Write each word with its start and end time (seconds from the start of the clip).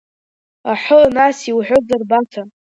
Аҳы, 0.71 1.01
нас 1.15 1.37
иуҳәозар, 1.49 2.01
Баҭа. 2.09 2.41